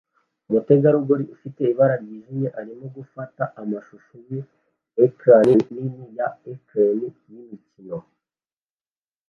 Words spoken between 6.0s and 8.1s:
ya ecran yimikino